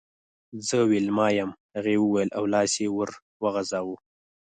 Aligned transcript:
زه 0.67 0.77
ویلما 0.89 1.27
یم 1.37 1.51
هغې 1.75 1.95
وویل 1.99 2.29
او 2.37 2.43
لاس 2.53 2.71
یې 2.81 2.87
ور 2.95 3.09
وغزاوه 3.43 3.95